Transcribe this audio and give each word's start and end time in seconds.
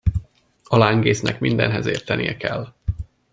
A 0.63 0.77
lángésznek 0.77 1.39
mindenhez 1.39 1.85
értenie 1.85 2.37
kell! 2.37 2.73